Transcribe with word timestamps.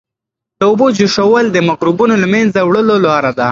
د 0.59 0.61
اوبو 0.69 0.85
جوشول 0.97 1.45
د 1.51 1.57
مکروبونو 1.69 2.13
د 2.17 2.21
له 2.23 2.27
منځه 2.33 2.59
وړلو 2.63 2.95
لاره 3.05 3.31
ده. 3.39 3.47